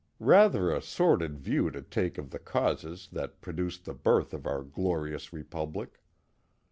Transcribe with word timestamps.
*' 0.17 0.19
Rather 0.33 0.71
a 0.73 0.81
sordid 0.81 1.37
view 1.37 1.69
to 1.69 1.79
take 1.83 2.17
of 2.17 2.31
the 2.31 2.39
causes 2.39 3.09
that 3.11 3.39
produced 3.39 3.85
the 3.85 3.93
birth 3.93 4.33
of 4.33 4.47
our 4.47 4.63
glorious 4.63 5.31
Republic. 5.31 6.01